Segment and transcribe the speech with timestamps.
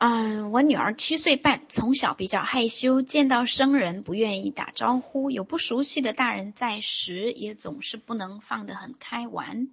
[0.00, 9.72] 嗯，我女儿七岁半，从小比较害羞，见到生人不愿意打招呼，有不熟悉的大人在时，也总是不能放得很开玩。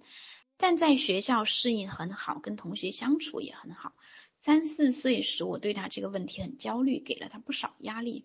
[0.56, 3.92] 但在学校适应很好，跟同学相处也很好。
[4.40, 8.24] 三四岁时，我对她这个问题很焦虑，给了她不少压力。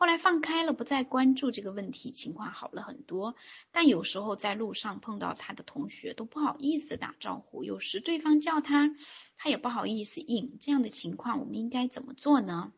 [0.00, 3.34] 后来放开了，不再关注这个问题，情况好了很多。
[3.72, 7.64] 但有时候在路上碰到他的同学，都不好意思打招呼。
[7.64, 8.94] 有时对方叫他，
[9.36, 10.56] 他也不好意思应。
[10.60, 12.72] 这样的情况，我们应该怎么做呢？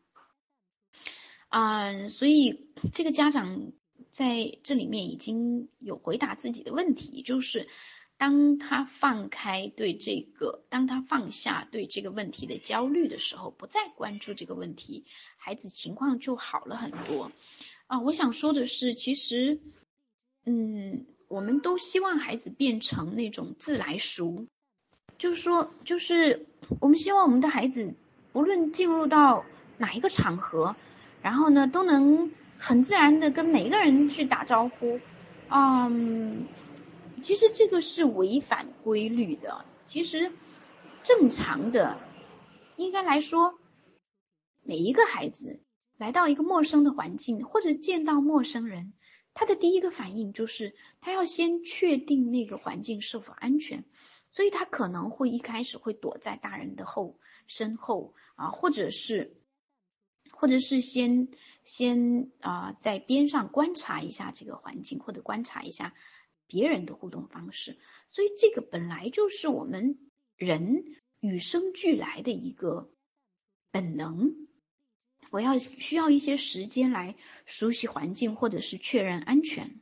[1.49, 3.71] 嗯，所以这个家长
[4.09, 7.67] 在这里面已经有回答自己的问题，就是。
[8.21, 15.05] 当他放开对这个，当他放下对这个问题的焦虑的时候，不再关注这个问题，
[15.37, 17.31] 孩子情况就好了很多。
[17.87, 19.59] 啊，我想说的是，其实，
[20.45, 24.45] 嗯，我们都希望孩子变成那种自来熟，
[25.17, 26.45] 就是说，就是
[26.79, 27.95] 我们希望我们的孩子
[28.33, 29.45] 不论进入到
[29.79, 30.75] 哪一个场合，
[31.23, 34.99] 然后呢，都能很自然的跟每一个人去打招呼，
[35.49, 36.45] 嗯。
[37.21, 39.65] 其实这个是违反规律的。
[39.85, 40.31] 其实
[41.03, 41.99] 正常的，
[42.77, 43.59] 应该来说，
[44.63, 45.61] 每一个孩子
[45.97, 48.93] 来到一个陌生的环境或者见到陌生人，
[49.33, 53.83] 他的第一个反应就是他要先确定那个环境是否安全，
[54.31, 59.35] 所以他可能会一开始会躲在大人的后身后啊，或者是
[60.31, 61.27] 或者是先
[61.63, 65.93] 先啊在边上观察一下这个环境，或者观察一下。
[66.51, 67.77] 别人的互动方式，
[68.09, 69.97] 所以这个本来就是我们
[70.35, 72.91] 人与生俱来的一个
[73.71, 74.35] 本能。
[75.29, 79.79] 我要需要一些时间来熟悉环境，或者是确认安全。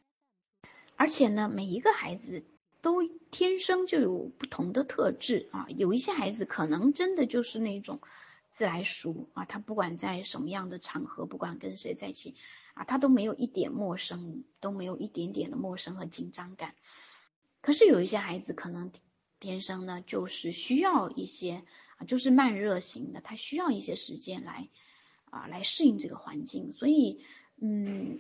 [0.96, 2.44] 而且呢，每一个孩子
[2.84, 8.00] 都天生就有不同的特质啊，有一些孩子可能真的就是那种
[8.52, 12.36] 自来熟啊，他不管在什么样的场合，不管跟谁在一起。
[12.74, 16.76] 啊，他都没有一点陌生，都没有一点点的陌生和紧张感。
[17.62, 18.92] 可是有一些孩子可能
[19.40, 21.64] 天生呢，就是需要一些
[21.98, 24.70] 啊，就是慢热型的，他需要一些时间来
[25.26, 26.72] 啊来适应这个环境。
[26.72, 27.22] 所以，
[27.62, 28.20] 嗯，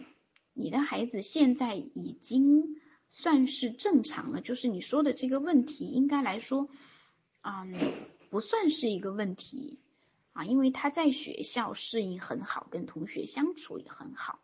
[0.53, 6.69] 你的孩子现在已经算是正常了，就是你说的这个问题，应该来说，
[7.41, 7.73] 嗯，
[8.29, 9.79] 不算是一个问题
[10.33, 14.39] 啊，因为他在学校适应很好，跟同学相处也很好。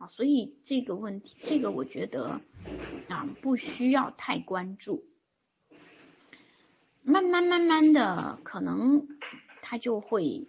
[0.00, 2.40] 啊，所以这个问题，这个我觉得
[3.08, 5.04] 啊，不需要太关注。
[7.02, 9.06] 慢慢慢慢的，可能
[9.60, 10.48] 他就会，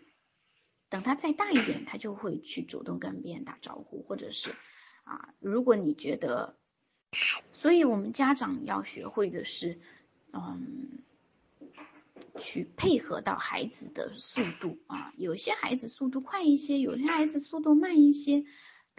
[0.87, 4.55] 等他再大一点，他就会去主动跟别人打招呼，或者是
[5.03, 6.55] 啊，如果你觉得，
[7.51, 9.81] 所以我们家长要学会的是，
[10.31, 11.03] 嗯，
[12.39, 18.45] 去配合到孩子的速度啊，有些孩子速度快一些，有些孩子速度慢一些。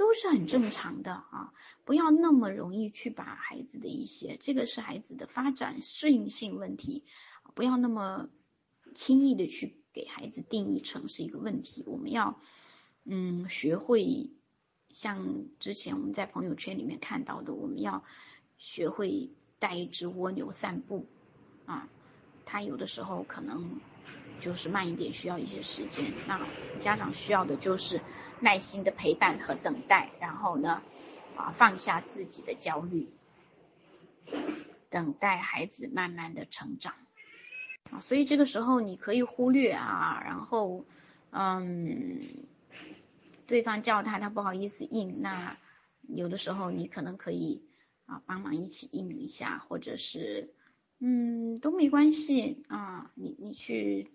[0.03, 1.55] 都是很正常的啊，
[1.85, 7.05] 不要那么容易去把孩子的一些，这个是孩子的发展适应性问题，
[7.55, 8.29] 不要那么
[8.97, 11.85] 轻易的去给孩子定义成是一个问题。
[11.87, 12.41] 我们要
[13.05, 14.31] 嗯学会
[14.93, 18.03] 像之前我们在朋友圈里面看到的，我们要
[18.59, 19.31] 学会
[19.61, 21.07] 带一只蜗牛散步
[21.65, 21.89] 啊，
[22.45, 23.81] 他有的时候可能
[24.43, 26.47] 就是慢一点，需要一些时间，那
[26.81, 28.03] 家长需要的就是。
[28.45, 30.83] 耐心的陪伴和等待，然后呢，
[31.37, 33.09] 啊，放下自己的焦虑，
[34.91, 36.95] 等待孩子慢慢的成长，
[37.93, 40.85] 啊，所以这个时候你可以忽略啊，然后，
[41.31, 42.21] 嗯，
[43.47, 45.57] 对方叫他，他不好意思应，那
[46.09, 47.63] 有的时候你可能可以
[48.07, 50.53] 啊帮忙一起应一下，或者是，
[50.99, 54.11] 嗯，都没关系啊，你你去，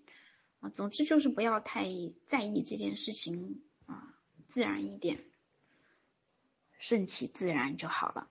[0.59, 1.85] 啊，总之就是不要太
[2.25, 4.13] 在意这件事情啊。
[4.47, 5.19] 自然一点，
[6.79, 8.29] 顺其自然就好了。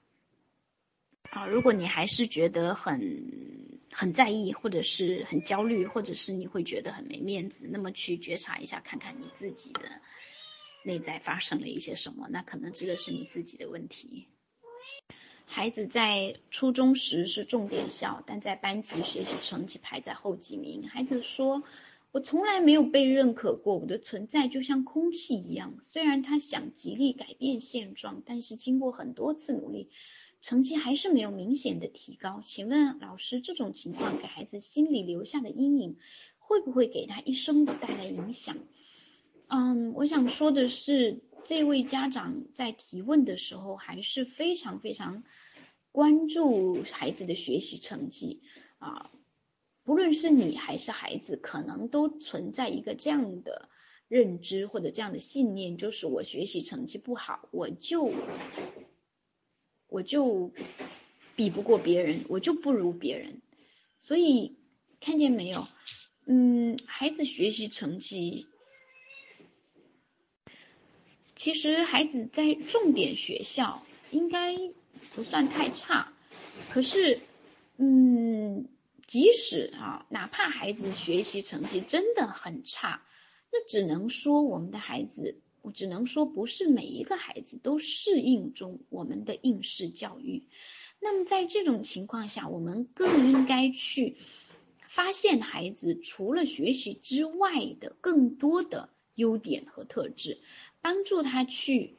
[1.28, 10.00] 啊，如果你还是觉得很很在意，或者是很焦虑，或者是你会觉得很没面子，那么去觉察一下，看看你自己的
[10.84, 14.26] 内在发生了一些什么，那可能这个是你自己的问题。
[15.44, 20.88] 孩子在初中时是重点校，但在班级学习成绩排在后几名。
[20.88, 21.62] 孩子说。
[22.16, 25.74] 我从来没有被认可过，我的存在就像空气一样。
[25.82, 29.90] 虽然他想极力改变现状，但是经过很多次努力，
[30.40, 32.42] 成绩还是没有明显的提高。
[32.42, 35.98] 请问老师，这种情况给孩子心里留下的阴影，
[36.38, 38.56] 会不会给他一生都带来影响？
[39.48, 45.22] 嗯，我想说的是，这位家长在提问的时候还是非常非常
[45.92, 48.40] 关注孩子的学习成绩
[48.78, 49.10] 啊。
[49.86, 53.68] 不论是你还是孩子，可能都存在一个这样的
[54.08, 58.12] 认知或者这样的信念，就是我学习成绩不好，我就
[59.86, 60.50] 我就
[61.36, 63.40] 比不过别人，我就不如别人。
[64.00, 64.56] 所以
[65.00, 65.68] 看见没有？
[66.26, 68.48] 嗯，孩子学习成绩，
[71.36, 74.56] 其实孩子在重点学校应该
[75.14, 76.12] 不算太差，
[76.70, 77.20] 可是，
[77.76, 78.66] 嗯。
[79.06, 83.02] 即使啊，哪怕孩子学习成绩真的很差，
[83.52, 90.48] 那只能说我们的孩子，我只能说不是每一个孩子都适应中我们的应试教育。
[90.98, 94.16] 那么在这种情况下，我们更应该去
[94.88, 100.40] 发现孩子除了学习之外的更多的优点和特质，
[100.80, 101.96] 帮助他去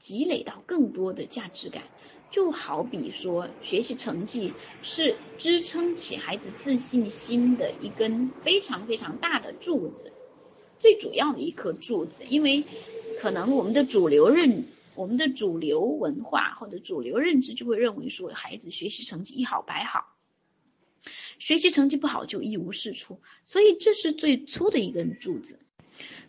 [0.00, 1.84] 积累到更多的价值感。
[2.32, 4.52] 就好比说，学习成绩
[4.82, 10.12] 是支撑起孩子自信心的一根非常非常大的柱子，
[10.78, 12.22] 最主要的一颗柱子。
[12.28, 12.64] 因为
[13.20, 14.64] 可能我们的主流认、
[14.94, 20.16] 我们的主流文化或者主流认知就会认为说，孩子学习成绩一好百好，
[21.40, 23.20] 学习成绩不好就一无是处。
[23.44, 25.58] 所以这是最粗的一根柱子。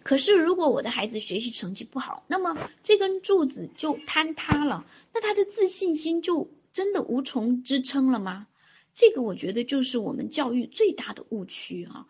[0.03, 4.85] 可是如果我的孩子学习成绩不好，那么这根柱子就坍塌了。
[5.13, 8.47] 那他的自信心就真的无从支撑了吗？
[8.93, 12.07] 这个我觉得就是我们教育最大的误区啊！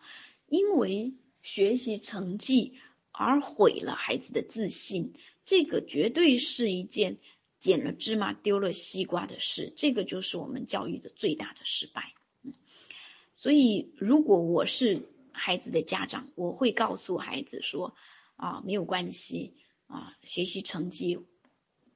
[0.48, 2.74] 因为学习成绩
[3.10, 5.12] 而毁了孩子的自信，
[5.44, 7.18] 这个绝对是一件
[7.60, 9.72] 捡了芝麻丢了西瓜的事。
[9.76, 12.14] 这个就是我们教育的最大的失败。
[12.42, 12.52] 嗯
[13.34, 17.94] 所以，如果我是孩子的家长，我会告诉孩子说：
[18.36, 19.54] 啊，没有关系
[19.86, 21.18] 啊，学习成绩。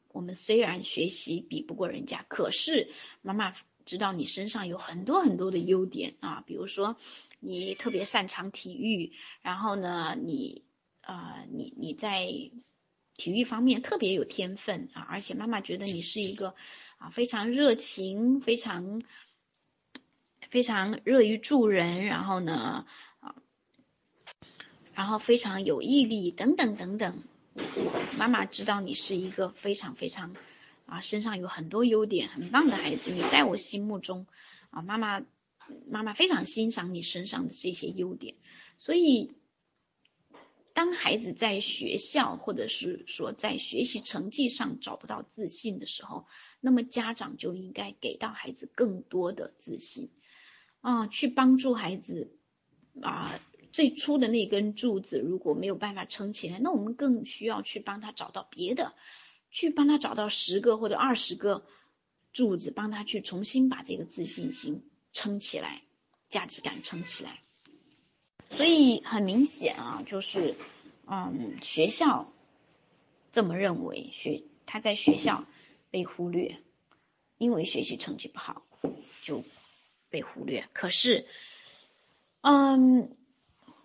[0.09, 2.91] 我们虽然学习比不过人家，可是
[3.21, 3.55] 妈妈
[3.85, 6.97] 知道你身上有很多很多的优点啊，比如说
[7.39, 9.13] 你特别擅长体育，
[9.43, 10.65] 然后呢，你
[11.03, 12.27] 啊，你你在
[13.17, 16.55] 体育方面特别有天分啊，而且妈妈觉得你是一个
[16.99, 19.03] 啊非常热情、非常
[20.49, 22.87] 非常乐于助人，然后呢，
[24.97, 27.23] 然后非常有毅力等等等等。
[28.17, 30.35] 妈妈知道你是一个非常非常
[30.87, 33.11] 啊，身上有很多优点，很棒的孩子。
[33.11, 34.27] 你在我心目中
[34.71, 35.23] 啊，妈妈
[35.87, 38.37] 妈妈非常欣赏你身上的这些优点。
[38.79, 39.33] 所以，
[40.73, 46.27] 当孩子在学校或者是说在学习成绩上找不到自信的时候，
[46.61, 50.09] 那么家长就应该给到孩子更多的自信
[50.81, 52.35] 啊，去帮助孩子
[53.03, 53.39] 啊。
[53.77, 58.95] 最初的那根柱子如果没有办法撑起来，那我们更需要去帮他找到别的，
[59.51, 61.63] 去帮他找到十个或者二十个
[62.33, 64.83] 柱子，帮他去重新把这个自信心
[65.13, 65.83] 撑起来，
[66.31, 67.43] 价值感撑起来。
[68.53, 70.55] 所以很明显啊，就是
[71.07, 72.33] 嗯，学校
[73.35, 75.45] 这么认为，学他在学校
[75.91, 76.57] 被忽略，
[77.37, 78.63] 因为学习成绩不好
[79.23, 79.45] 就
[80.09, 80.67] 被忽略。
[80.73, 81.27] 可是，
[82.41, 83.15] 嗯。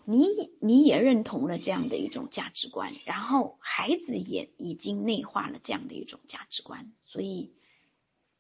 [0.06, 0.25] 你
[0.59, 7.53] 你也认同了这样的一种价值观，然后孩子也已经内化了这样的一种价值观，所以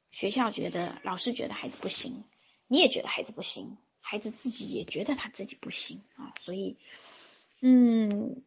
[0.09, 2.23] 学校觉得老师觉得孩子不行，
[2.67, 6.77] 你也觉得孩子不行，孩子自己也觉得他自己不行啊，所以
[7.61, 8.41] 嗯，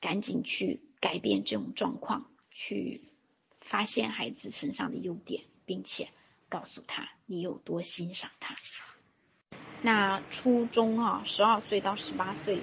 [0.00, 3.02] 赶紧去改变这种状况，去
[3.60, 6.08] 发现孩子身上的优点，并且
[6.48, 8.56] 告诉他你有多欣赏他。
[9.86, 12.60] 那初中啊，十二岁到十八岁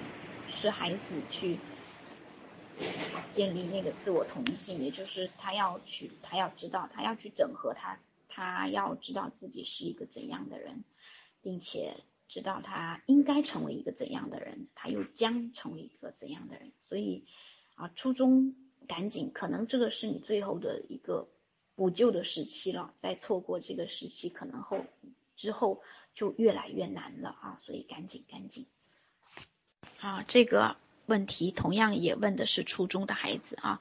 [0.50, 0.98] 是孩子
[1.30, 1.58] 去
[3.30, 10.84] 建立那个自我同一性，也就是他要去，他要知道，他要去整合他，他要知道自己是一个怎样的人，
[11.40, 11.96] 并且
[12.28, 16.72] 知道他应该成为一个怎样的人，他又将成为一个怎样的人。
[16.90, 17.24] 所以
[17.74, 18.54] 啊，初中
[18.86, 21.28] 赶紧，可能这个是你最后的一个
[21.74, 24.84] 补救的时期了，再错过这个时期，可能后
[25.36, 25.80] 之后。
[26.14, 27.60] 就越来越难了啊！
[27.64, 28.66] 所以赶紧赶紧
[30.00, 30.24] 啊！
[30.26, 33.80] 这个问题同样也问的是初中的孩子啊，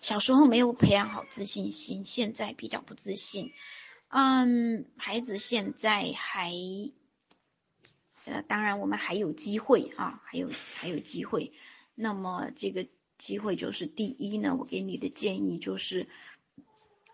[0.00, 3.52] 小时候没有培养好自信心，现在比较不自信。
[4.08, 6.52] 嗯，孩子现在还
[8.24, 11.52] 呃，当然我们还有机会啊，还有还有机会。
[11.94, 12.86] 那么这个
[13.18, 16.08] 机会就是第一呢，我给你的建议就是，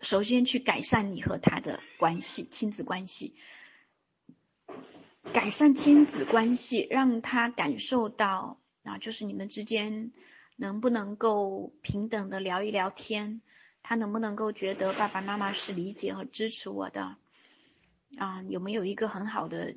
[0.01, 3.35] 首先去改善你和他的关系，亲子关系。
[5.33, 10.11] 改善亲子关系，让他感受到啊，就是你们之间
[10.55, 13.41] 能不能够平等的聊一聊天，
[13.81, 17.15] 他能不能够觉得爸爸妈妈是理解和支持我的
[18.17, 18.43] 啊？
[18.49, 19.75] 有没有一个很好的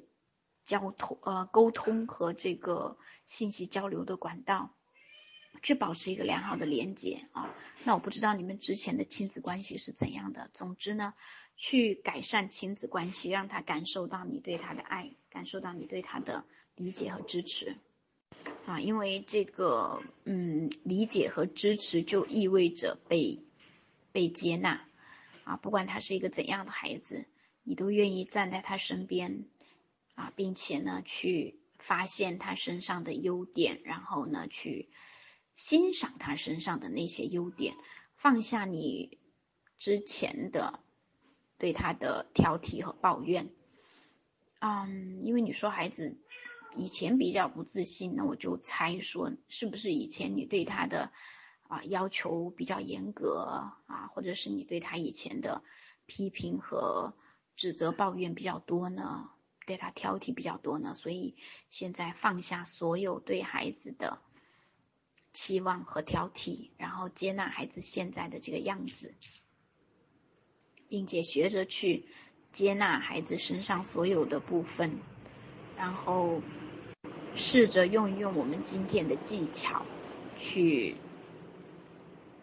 [0.64, 2.96] 交通呃沟通和这个
[3.26, 4.74] 信息交流的管道，
[5.62, 7.54] 去保持一个良好的连接啊。
[7.84, 10.50] 那我不知道你们之前的亲子关系是怎样的。
[10.54, 11.14] 总之呢，
[11.56, 16.44] 去改善亲子关系，让他感受到你对他的爱，感受到你对他的
[16.76, 17.76] 理解和支持
[18.66, 18.80] 啊。
[18.80, 23.40] 因为这个嗯，理解和支持就意味着被
[24.12, 24.86] 被接纳
[25.44, 25.56] 啊。
[25.56, 27.26] 不管他是一个怎样的孩子，
[27.62, 29.44] 你都愿意站在他身边。
[30.16, 34.88] 啊，并且呢，去发现他身上的优点，然后呢，去
[35.54, 37.76] 欣赏他身上的那些优点，
[38.16, 39.18] 放下你
[39.78, 40.80] 之前的
[41.58, 43.50] 对他的挑剔和抱怨。
[44.60, 46.16] 嗯，因为你说孩子
[46.74, 51.12] 以前比较不自信，那我就猜说，是不是以前你对他的
[51.68, 55.62] 啊要求比较严格啊，或者是你对他以前的
[56.06, 57.14] 批评和
[57.56, 59.30] 指责、抱怨比较多呢？
[59.66, 61.36] 对他挑剔比较多呢，所以
[61.70, 64.18] 现在放下所有对孩子的
[65.34, 69.12] 期望和挑剔，然后接纳孩子现在的这个样子，
[70.88, 72.06] 并且学着去
[72.52, 74.98] 接纳孩子身上所有的部分，
[75.76, 76.40] 然后
[77.34, 79.84] 试着用一用我们今天的技巧
[80.38, 80.96] 去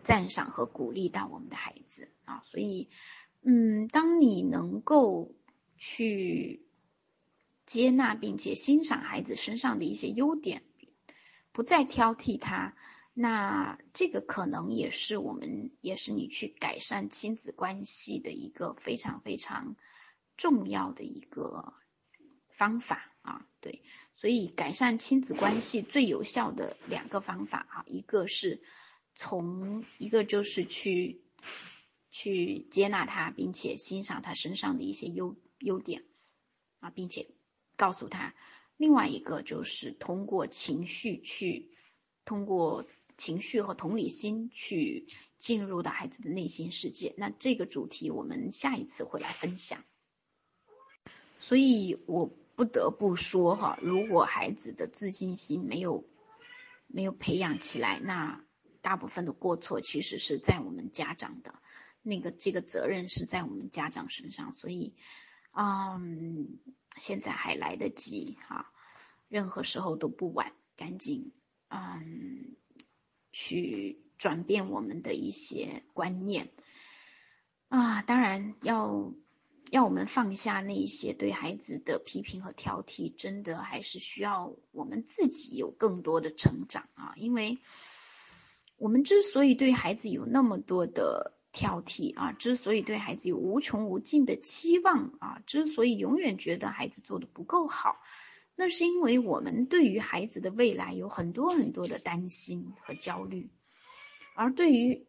[0.03, 2.43] 赞赏和鼓励到我们的孩子啊。
[2.43, 2.89] 所以，
[3.41, 5.31] 嗯，当你能够
[5.77, 6.61] 去。
[7.67, 10.61] 接纳并且欣赏孩子身上的一些优点，
[11.51, 12.75] 不再挑剔他，
[13.13, 19.75] 那这个可能也是我们，也是你去改善亲子关系的一个非常非常
[20.37, 21.73] 重要的一个
[22.49, 23.45] 方法啊。
[23.59, 23.83] 对，
[24.15, 28.61] 所以改善亲子关系最有效的两个方法啊，一个是
[29.13, 31.21] 从一个就是去
[32.09, 36.03] 去接纳他，并且欣赏他身上的一些优优点
[36.79, 37.27] 啊，并且。
[37.77, 38.35] 告诉他，
[38.81, 41.69] 另外一个就是通过情绪去，
[42.25, 45.05] 通过情绪和同理心去
[45.37, 47.13] 进入到孩子的内心世界。
[47.15, 49.83] 那这个主题我们下一次会来分享。
[51.41, 56.03] 所以我不得不说哈，如果孩子的自信心没有
[56.87, 58.43] 没有培养起来，那
[58.81, 61.53] 大部分的过错其实是在我们家长的，
[62.01, 64.53] 那个这个责任是在我们家长身上。
[64.53, 64.95] 所以，
[65.55, 66.57] 嗯。
[66.97, 68.71] 现在还来得及哈，
[69.27, 71.31] 任何时候都不晚，赶紧
[71.69, 72.55] 嗯
[73.31, 76.49] 去转变我们的一些观念
[77.69, 78.01] 啊！
[78.01, 79.13] 当然要
[79.69, 87.13] 要我们放下那些对孩子的批评和挑剔，真的还是需要我们自己有更多的成长啊！
[87.15, 87.59] 因为
[88.77, 91.37] 我们之所以对孩子有那么多的。
[91.53, 92.31] 挑剔啊！
[92.31, 97.97] 之所以对孩子有无穷无尽的期望啊，之所以永远觉得孩子做的不够好，
[98.55, 103.49] 那是因为我们对于孩子的未来有很多很多的担心和焦虑，
[104.33, 105.05] 而对于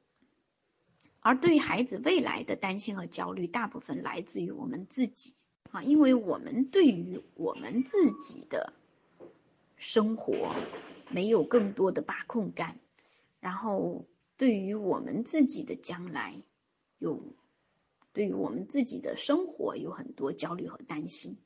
[1.21, 5.35] 而对于孩子未来的担心和焦虑，大部分来自于我们自己
[5.71, 8.73] 啊，因为我们对于我们自己的
[9.77, 10.57] 生活
[11.09, 12.81] 没有更多的把控感，
[13.39, 14.07] 然后。
[14.43, 16.43] 对于我们自己的将来，
[16.99, 17.23] 有
[18.13, 21.37] 对于我们自己的生活有很多焦虑和担心，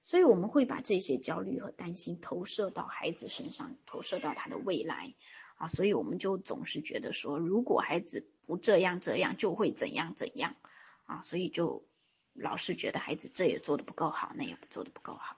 [0.00, 5.12] 所以我们会把这些焦虑和担心投射到孩子身上，投射到他的未来
[5.56, 10.56] 啊，所以我们就总是觉得说，如果孩子不这样这样，就会怎样怎样
[11.04, 11.84] 啊，所以就
[12.32, 15.36] 老是觉得孩子这也做的不够好，那也做的不够好，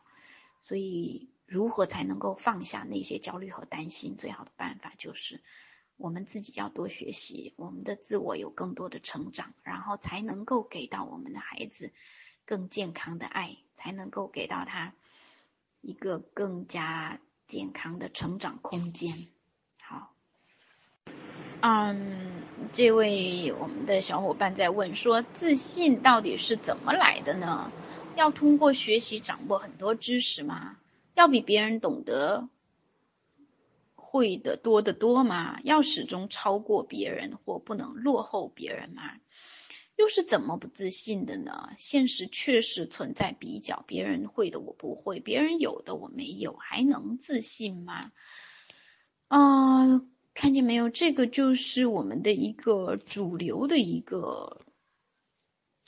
[0.60, 4.16] 所以如何才能够放下那些焦虑和担心？
[4.16, 5.40] 最好的办法就是。
[6.00, 11.92] 我们自己要多学习，我们的自我有更多的成长，然后才能够给到我们的孩子
[12.46, 14.94] 更健康的爱，才能够给到他
[15.82, 19.14] 一个更加健康的成长空间。
[19.82, 20.14] 好，
[21.60, 27.70] 嗯，这位我们的小伙伴在问说，自信到底是怎么来的呢？
[28.16, 30.78] 要通过学习掌握很多知识吗？
[31.14, 32.48] 要比别人懂得？
[34.10, 35.60] 会的多得多吗？
[35.62, 39.02] 要始终超过别人或不能落后别人吗？
[39.94, 41.70] 又是怎么不自信的呢？
[41.78, 48.10] 现实确实存在比较，别人会的我不会，别人有的我没有，还能自信吗？
[49.28, 50.02] 啊，
[50.34, 50.90] 看见没有？
[50.90, 54.62] 这个就是我们的一个主流的一个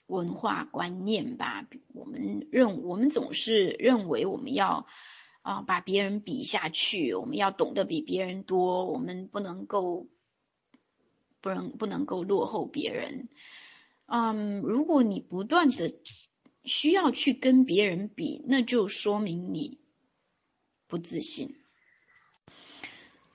[0.07, 1.67] 文化观念吧。
[1.93, 4.87] 我们认，我们总是认为我们要。
[5.43, 10.07] 啊，把别人比下去，我们要懂得比别人多，我们不能够，
[11.41, 13.29] 不能不能够落后别人。
[14.07, 15.95] 嗯，如果你不断的
[16.65, 19.79] 需要去跟别人比，那就说明你
[20.87, 21.57] 不自信。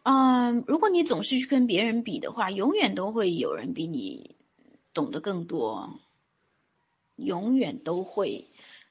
[0.03, 4.37] 嗯，如果你总是去跟别人比的话，永远都会有人比你
[4.93, 5.99] 懂得更多，
[7.17, 8.47] 永远都会，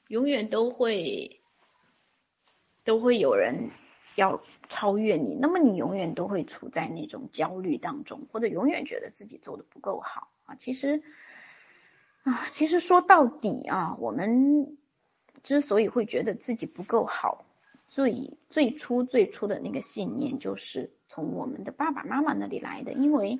[0.07, 1.36] 永远都会，
[2.87, 3.69] 都会有人
[4.15, 5.35] 要超越你。
[5.35, 10.55] 那么你永远都会处在那种焦虑当中，或者永远觉得自己做的不够好啊。
[10.55, 11.03] 其实。
[12.23, 14.77] 啊，其实说到底啊，我们
[15.43, 17.45] 之所以会觉得自己不够好，
[17.87, 23.39] 最最初最初的那个信念就是从我们的爸爸妈妈那里来的，因为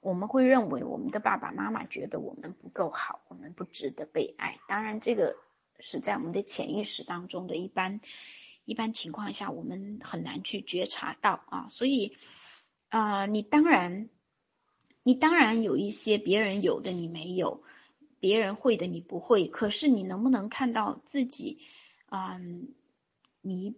[0.00, 4.60] 我们会认为我们的爸爸妈妈觉得我们不够好，我们不值得被爱。
[4.66, 5.36] 当然，这个
[5.78, 8.00] 是在我们的潜意识当中的一般
[8.66, 11.68] 一般情况下，我们很难去觉察到啊。
[11.70, 12.12] 所以
[12.90, 14.10] 啊，你当然
[15.02, 17.62] 你当然有一些别人有的你没有。
[18.18, 21.58] 别人会的你不会，可是你能不能看到自己？
[22.10, 22.68] 嗯，
[23.42, 23.76] 你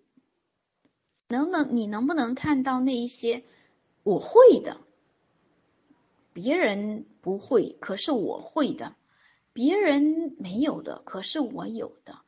[1.26, 3.42] 能不能你能不能看到那一些
[4.04, 4.80] 我会的，
[6.33, 8.95] 别人不会，可是我会的，
[9.52, 12.21] 别人没有的，可是我有的。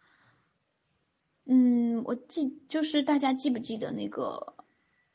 [1.52, 4.54] 嗯，我记就是大家记不记得那个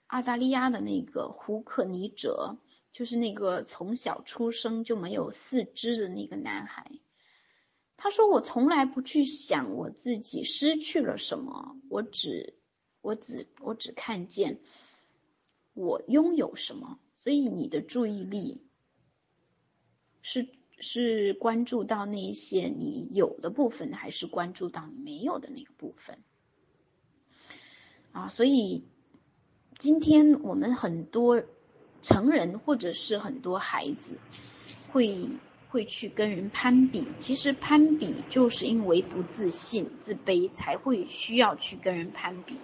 [0.07, 2.57] 澳大利亚的那个胡克尼哲？
[2.91, 6.91] 就是那个从小出生就没有四肢的那个男孩，
[7.95, 12.53] 他说：“我从来不去想我自己失去了什么，我只，
[13.01, 14.59] 我只，我只看见
[15.73, 16.99] 我拥有什么。
[17.15, 18.61] 所以你的注意力
[20.21, 20.49] 是
[20.85, 26.19] 是关注到那些你有的部分，还是关注到你没有的那个部分？
[28.13, 28.83] 啊，所以
[29.77, 31.43] 今天我们很多。”
[32.05, 34.19] 成人或者是很多孩子
[34.91, 35.27] 会
[35.69, 42.61] 会去跟人攀比，其实攀比就是因为不自信、自卑才会需要去跟人攀比，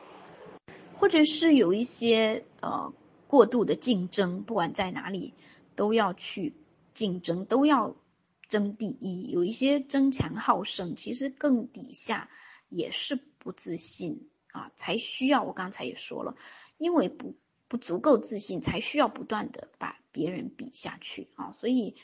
[0.93, 2.93] 或者是有一些呃
[3.25, 5.33] 过度的竞争，不管在哪里
[5.75, 6.53] 都要去
[6.93, 7.95] 竞争，都要
[8.51, 9.31] 争第一。
[9.31, 12.29] 有一些争强好胜，其实更底下
[12.69, 16.35] 也是不自信啊，才需要我刚才也说了，
[16.77, 17.33] 因为不。
[17.71, 21.53] 不足够自信，才需要不断的把别人比下去啊！
[21.53, 21.95] 所以，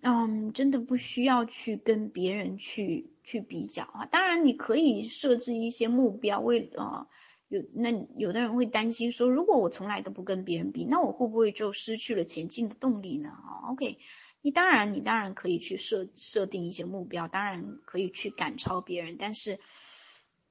[0.00, 4.06] 嗯，真的不需要去跟别人去去比较啊。
[4.06, 7.08] 当然，你可以设置一些目标，为啊
[7.48, 13.28] 有那有的人会担心说，如果我从来都不跟别人比，那我会不会就失去了前进的动力呢？
[13.28, 13.98] 啊，OK，
[14.42, 19.58] 你当然你当然可以去设设定一些目标，当然可以去赶超别人，但是，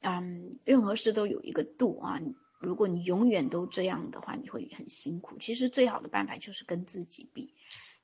[0.01, 2.19] 嗯，任何事都有一个度啊。
[2.59, 5.37] 如果你永远都这样的话，你会很辛苦。
[5.39, 7.53] 其实最好的办法就是跟自己比，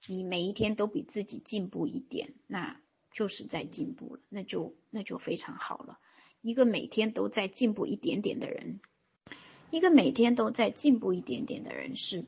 [0.08, 2.80] 你每一天都比自己进步一点，那
[3.12, 6.00] 就是在进步了，那就那就非常好了。
[6.42, 8.80] 一个每天都在进步一点点的人，
[9.72, 12.24] 一个每天都在进步一点点的人是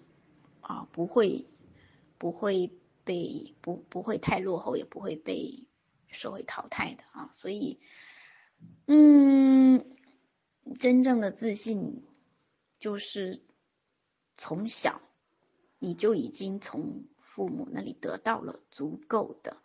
[0.59, 1.45] 啊，不会
[2.17, 2.71] 不会
[3.07, 5.65] 被不不会太落后，也不会被
[6.09, 7.31] 社会淘汰的啊。
[7.33, 7.79] 所以，
[8.85, 9.83] 嗯，
[10.77, 12.03] 真正的自信。
[12.79, 13.41] 就是
[14.37, 15.01] 从小
[15.79, 19.63] 你就已经从父母那里得到了足够的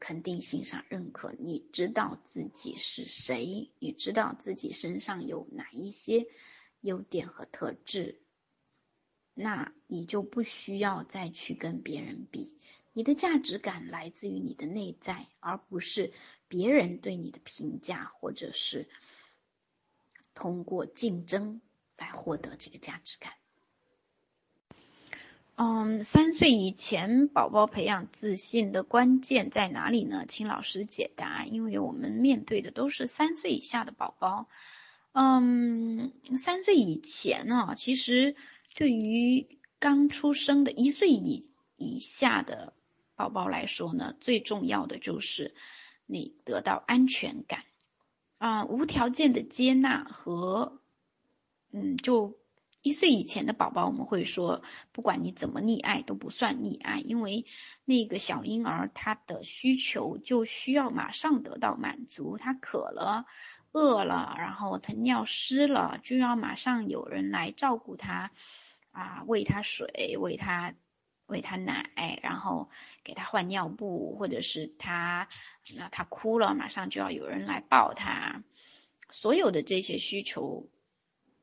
[0.00, 1.34] 肯定、性上、认可。
[1.38, 6.26] 你知道自己是谁，你知道自己身上有哪一些
[6.80, 8.22] 优点和特质，
[9.34, 12.54] 那你就不需要再去跟别人比。
[12.92, 16.12] 你的价值感来自于你的内在，而不是
[16.48, 18.88] 别人对你的评价，或者是
[20.34, 21.60] 通过竞争。
[21.98, 23.34] 来获得这个价值感。
[25.54, 30.24] 嗯，三岁以前宝宝培养自信的关键在哪里呢？
[30.26, 31.44] 请老师解答。
[31.46, 34.48] 因为我们面对的都是三岁以下的宝宝。
[35.12, 38.34] 嗯，三岁以前呢，其实
[38.74, 42.72] 对于刚出生的一岁以以下的
[43.14, 45.54] 宝宝来说呢，最重要的就是
[46.06, 47.64] 你得到安全感
[48.38, 50.78] 啊，无条件的接纳和。
[51.74, 52.36] 嗯，就
[52.82, 57.46] 一岁以前的宝宝，我们会说，不管你怎么溺爱都不算溺爱，因为
[57.86, 63.24] 那个小婴儿他的需求就需要马上得到满足，他渴了、
[63.72, 68.32] 饿了，然后他尿湿了，就要马上有人来照顾他，
[68.92, 70.74] 啊，喂他水，喂他
[71.26, 72.70] 喂他奶，然后
[73.04, 75.28] 给他换尿布，或者是他
[75.76, 78.44] 那他哭了，马上就要有人来抱他，
[79.10, 80.68] 所有的这些需求。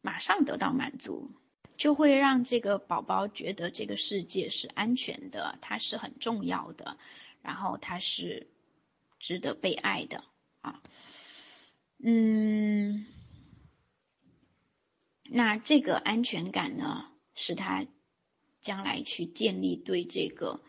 [0.02, 1.30] 马上得到满足，
[1.76, 6.98] 就会让这个宝宝觉得这个世界是安全的，它是很重要的，
[7.42, 8.48] 然后它是
[9.20, 10.24] 值得被爱的
[10.62, 10.82] 啊。
[12.02, 13.08] 嗯，
[15.24, 17.88] 那这个安全感呢，是他
[18.60, 20.60] 将来去建立对这个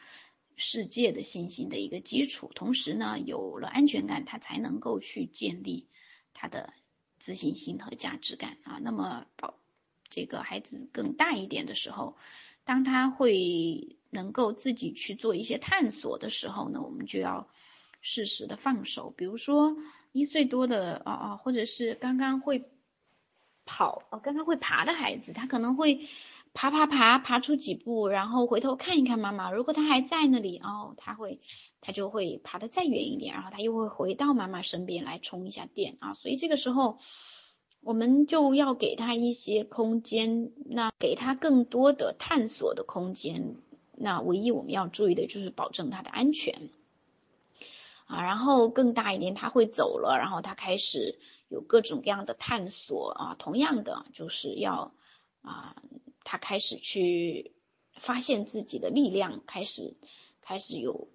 [0.55, 2.49] 世界的信心的一个基础。
[2.55, 5.89] 同时呢，有了安全感，他才能够去建立
[6.33, 6.73] 他的
[7.19, 8.79] 自信心和价值感啊。
[8.81, 9.59] 那么，宝
[10.11, 12.17] 这个孩子更大一点的时候，
[12.65, 17.49] 当他会能够自己去做一些探索的时候呢，我们就要
[18.01, 19.11] 适时的放手。
[19.11, 19.77] 比如说
[20.13, 22.71] 一岁多的啊啊，或者是刚刚会
[23.65, 26.09] 跑哦，刚刚会爬的孩子，他可能会
[26.53, 29.51] 爬爬爬爬出几步，然后回头看一看妈妈。
[29.51, 31.41] 如果他还在那里哦，他会
[31.81, 36.15] 他就会爬得再远一点，然后他又会回到妈妈身边来充一下电啊。
[36.15, 36.99] 所以这个时候。
[37.83, 43.57] 我们就要给他一些空间，那给他更多的探索的空间。
[43.97, 46.69] 那唯一我们要注意的就是保证他的安全
[48.05, 48.23] 啊。
[48.23, 53.37] 然后更大一点，他会走了，然后他开始有各种各样的探索啊。
[53.39, 54.93] 同样的，就是要
[55.41, 55.75] 啊，
[56.25, 57.53] 他开始去
[57.95, 59.95] 发现自己的力量，开始
[60.43, 61.09] 开始有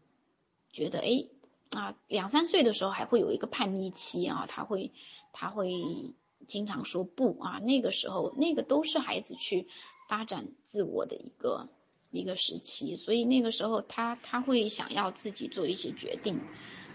[0.72, 1.26] 觉得哎
[1.72, 4.92] 啊，两三岁的时候还会有一个叛逆期啊，他会
[5.32, 6.14] 他会。
[6.48, 9.68] 经常说不啊，那个时候那个都是孩子去
[10.08, 11.70] 发展自我的一个
[12.12, 16.40] 一个时期，所以那个时候他他会想要自己做一些决定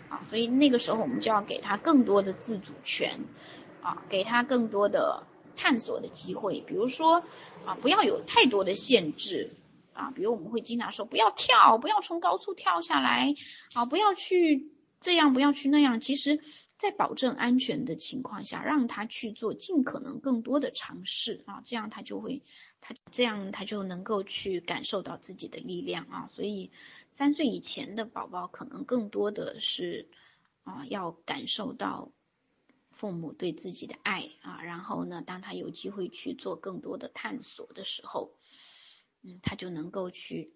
[0.09, 3.25] 啊，所以那个时候我们就要给他更多的自主权
[3.83, 5.27] 啊，给他更多的
[5.61, 7.23] 探索的机会，比如说
[7.67, 9.51] 啊，不要有太多的限制
[9.93, 13.35] 啊，比如我们会经常说不要跳，不要从高处跳下来
[13.75, 14.71] 啊，不要去
[15.01, 16.41] 这样，不要去那样，其实。
[16.81, 22.41] 在保证安全的情况下，让他去做尽可能更多的尝试啊，这样他就会，
[22.81, 26.31] 他这样他就能够去感受到自己的力量啊。
[26.33, 26.71] 所以，
[27.11, 30.09] 三岁以前的宝宝可能更多的是
[30.65, 32.13] 啊，要感受到
[32.91, 34.63] 父母对自己的爱啊。
[34.63, 38.37] 然后呢，当他有机会去做更多的探索的时候，
[39.23, 40.53] 嗯，他就能够去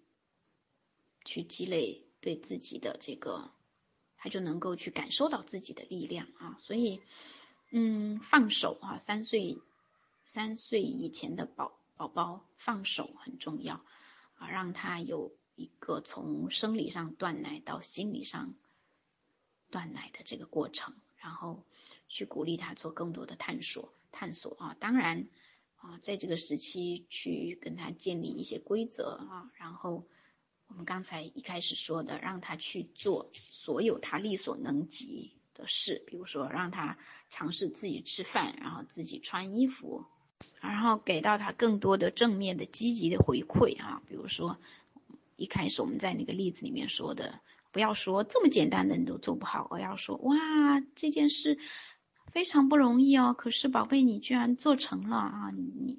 [1.23, 3.51] 去积累对自己的这个。
[4.17, 6.99] 他就能够去感受到自己的力量啊，所以，
[7.69, 9.59] 嗯，放手啊，三岁，
[10.25, 13.85] 三岁以前的宝宝宝放手很重要
[14.39, 18.55] 啊，让他有一个从生理上断奶到心理上
[19.69, 21.63] 断奶的这个过程，然后
[22.07, 25.27] 去鼓励他做更多的探索，探索啊，当然
[25.77, 30.05] 啊，在这个时期去跟他建立一些规则啊，然后。
[30.67, 36.97] 我们刚才一开始说的，让他去做所有他力所能及的事，比如说让他
[37.29, 40.05] 尝试自己吃饭，然后自己穿衣服，
[40.59, 44.01] 然后给到他更多的正面的、积极的回馈啊。
[44.09, 44.57] 比如说
[45.35, 47.39] 一开始我们在那个例子里面说的，
[47.71, 50.35] 不要说这么简单的你都做不好，我要说哇
[50.95, 51.59] 这件事
[52.35, 55.97] 非常不容易哦，可是宝贝你居然做成了啊你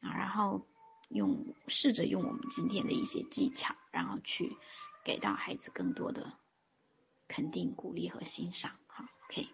[0.00, 0.66] 啊，然后。
[1.12, 4.56] 用试着用我们今天的一些技巧，然后去
[5.02, 6.34] 给到孩子更多的
[7.26, 8.76] 肯定、鼓励和欣赏。
[8.86, 9.48] 好，OK。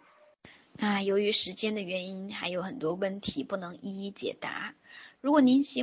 [0.74, 4.74] 那由于时间的原因，还有很多问题不能一一解答。
[5.22, 5.74] 如果您希